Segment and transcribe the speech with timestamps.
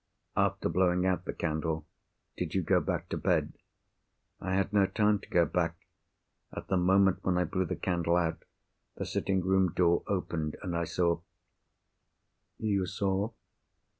[0.35, 1.85] "After blowing out the candle,
[2.35, 3.53] did you go back to bed?"
[4.39, 5.75] "I had no time to go back.
[6.51, 8.43] At the moment when I blew the candle out,
[8.95, 11.19] the sitting room door opened, and I saw——"
[12.57, 13.29] "You saw?"